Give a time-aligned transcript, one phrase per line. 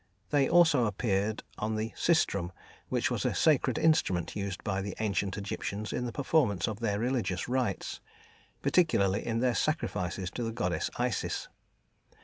[0.31, 2.49] They also appeared on the "systrum,"
[2.89, 6.97] which was a sacred instrument used by the ancient Egyptians in the performance of their
[6.97, 7.99] religious rites,
[8.63, 11.49] particularly in their sacrifices to the goddess Isis.